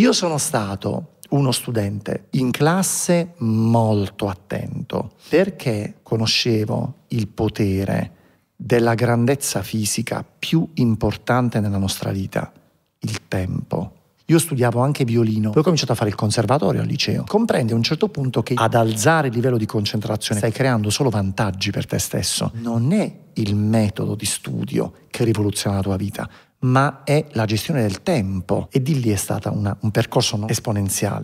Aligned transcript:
Io 0.00 0.14
sono 0.14 0.38
stato 0.38 1.16
uno 1.30 1.52
studente 1.52 2.28
in 2.30 2.50
classe 2.50 3.34
molto 3.40 4.28
attento 4.28 5.12
perché 5.28 5.96
conoscevo 6.02 6.94
il 7.08 7.28
potere 7.28 8.12
della 8.56 8.94
grandezza 8.94 9.62
fisica 9.62 10.24
più 10.38 10.66
importante 10.76 11.60
nella 11.60 11.76
nostra 11.76 12.12
vita, 12.12 12.50
il 13.00 13.28
tempo. 13.28 13.92
Io 14.24 14.38
studiavo 14.38 14.80
anche 14.80 15.04
violino, 15.04 15.50
poi 15.50 15.60
ho 15.60 15.64
cominciato 15.64 15.92
a 15.92 15.96
fare 15.96 16.08
il 16.08 16.16
conservatorio 16.16 16.80
al 16.80 16.86
liceo. 16.86 17.24
Comprendi 17.26 17.72
a 17.72 17.76
un 17.76 17.82
certo 17.82 18.08
punto 18.08 18.42
che 18.42 18.54
ad 18.56 18.72
alzare 18.72 19.28
il 19.28 19.34
livello 19.34 19.58
di 19.58 19.66
concentrazione 19.66 20.40
stai 20.40 20.52
creando 20.52 20.88
solo 20.88 21.10
vantaggi 21.10 21.70
per 21.70 21.84
te 21.84 21.98
stesso. 21.98 22.52
Non 22.54 22.92
è 22.92 23.14
il 23.34 23.54
metodo 23.54 24.14
di 24.14 24.24
studio 24.24 24.94
che 25.10 25.24
rivoluziona 25.24 25.76
la 25.76 25.82
tua 25.82 25.96
vita, 25.96 26.30
ma 26.60 27.02
è 27.04 27.26
la 27.32 27.44
gestione 27.44 27.82
del 27.82 28.02
tempo. 28.02 28.68
E 28.70 28.82
di 28.82 29.00
lì 29.00 29.10
è 29.10 29.16
stato 29.16 29.50
un 29.50 29.90
percorso 29.90 30.46
esponenziale. 30.48 31.18